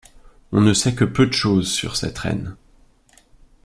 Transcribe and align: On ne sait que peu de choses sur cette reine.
On 0.51 0.61
ne 0.61 0.73
sait 0.73 0.95
que 0.95 1.05
peu 1.05 1.27
de 1.27 1.31
choses 1.31 1.71
sur 1.71 1.95
cette 1.95 2.17
reine. 2.17 2.55